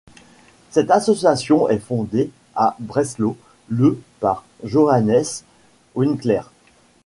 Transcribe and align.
Cette 0.71 0.89
association 0.89 1.69
est 1.69 1.77
fondée 1.77 2.31
à 2.55 2.75
Breslau 2.79 3.37
le 3.69 4.01
par 4.19 4.43
Johannes 4.63 5.21
Winkler. 5.93 6.41